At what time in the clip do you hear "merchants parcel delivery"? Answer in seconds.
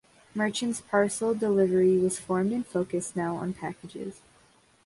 0.33-1.95